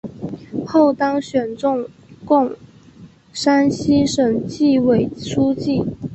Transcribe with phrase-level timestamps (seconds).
[0.65, 1.87] 后当选中
[2.25, 2.55] 共
[3.31, 5.83] 山西省纪委书记。